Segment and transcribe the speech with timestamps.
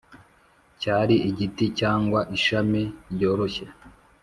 [0.81, 2.81] cyari igiti cyangwa ishami
[3.13, 3.65] ryoroshye,